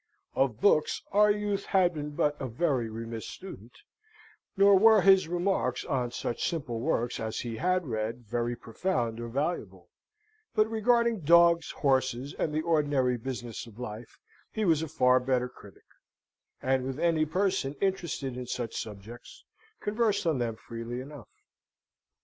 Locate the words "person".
17.23-17.75